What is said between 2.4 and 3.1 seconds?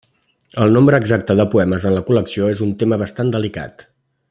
és un tema